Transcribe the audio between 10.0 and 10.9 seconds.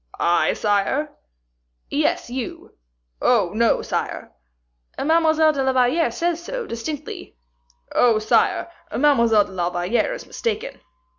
is mistaken."